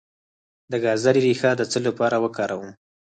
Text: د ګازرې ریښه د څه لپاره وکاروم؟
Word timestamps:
د 0.71 0.73
ګازرې 0.83 1.21
ریښه 1.25 1.51
د 1.57 1.61
څه 1.71 1.79
لپاره 1.87 2.15
وکاروم؟ 2.23 2.69